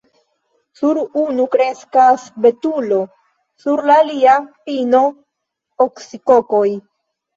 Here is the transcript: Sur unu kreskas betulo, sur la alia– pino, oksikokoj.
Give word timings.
Sur 0.77 0.99
unu 1.23 1.43
kreskas 1.55 2.23
betulo, 2.45 2.99
sur 3.65 3.83
la 3.91 3.99
alia– 4.05 4.35
pino, 4.71 5.03
oksikokoj. 5.87 6.69